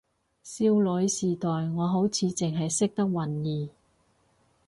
[0.41, 3.11] 少女時代我好似淨係認得允
[3.43, 3.69] 兒